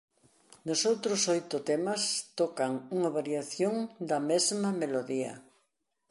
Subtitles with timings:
[0.67, 2.01] Nos outros oito temas
[2.39, 3.75] tocan unha variación
[4.09, 5.33] da mesma melodía.